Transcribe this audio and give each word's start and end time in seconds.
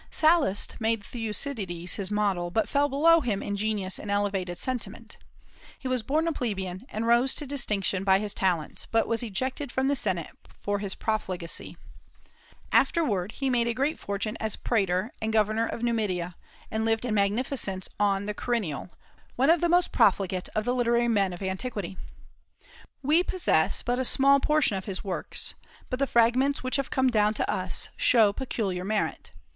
Sallust 0.09 0.77
made 0.81 1.03
Thucydides 1.03 1.93
his 1.93 2.09
model, 2.09 2.49
but 2.49 2.67
fell 2.67 2.89
below 2.89 3.21
him 3.21 3.43
in 3.43 3.55
genius 3.55 3.99
and 3.99 4.09
elevated 4.09 4.57
sentiment. 4.57 5.19
He 5.77 5.87
was 5.87 6.01
born 6.01 6.27
a 6.27 6.33
plebeian, 6.33 6.87
and 6.89 7.05
rose 7.05 7.35
to 7.35 7.45
distinction 7.45 8.03
by 8.03 8.17
his 8.17 8.33
talents, 8.33 8.87
but 8.87 9.07
was 9.07 9.21
ejected 9.21 9.71
from 9.71 9.89
the 9.89 9.95
senate 9.95 10.31
for 10.59 10.79
his 10.79 10.95
profligacy. 10.95 11.77
Afterward 12.71 13.33
he 13.33 13.47
made 13.51 13.67
a 13.67 13.75
great 13.75 13.99
fortune 13.99 14.37
as 14.39 14.55
praetor 14.55 15.13
and 15.21 15.31
governor 15.31 15.67
of 15.67 15.83
Numidia, 15.83 16.35
and 16.71 16.83
lived 16.83 17.05
in 17.05 17.13
magnificence 17.13 17.87
on 17.99 18.25
the 18.25 18.33
Quirinal, 18.33 18.89
one 19.35 19.51
of 19.51 19.61
the 19.61 19.69
most 19.69 19.91
profligate 19.91 20.49
of 20.55 20.65
the 20.65 20.73
literary 20.73 21.07
men 21.09 21.31
of 21.31 21.43
antiquity. 21.43 21.95
We 23.03 23.21
possess 23.21 23.83
but 23.83 23.99
a 23.99 24.03
small 24.05 24.39
portion 24.39 24.75
of 24.77 24.85
his 24.85 25.03
works, 25.03 25.53
but 25.91 25.99
the 25.99 26.07
fragments 26.07 26.63
which 26.63 26.77
have 26.77 26.89
come 26.89 27.11
down 27.11 27.35
to 27.35 27.47
us 27.47 27.89
show 27.95 28.33
peculiar 28.33 28.83
merit. 28.83 29.31